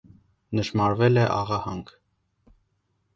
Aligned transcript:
Նշմարվել 0.59 1.19
է 1.23 1.27
աղահանք։ 1.33 1.93